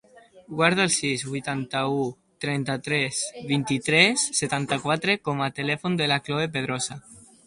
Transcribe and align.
Guarda 0.59 0.85
el 0.87 0.91
sis, 0.93 1.23
vuitanta-u, 1.33 1.99
trenta-tres, 2.45 3.19
vint-i-tres, 3.51 4.23
setanta-quatre 4.39 5.17
com 5.29 5.45
a 5.45 5.51
telèfon 5.61 5.99
de 6.01 6.09
la 6.13 6.19
Chloe 6.29 6.49
Pedrosa. 6.57 6.99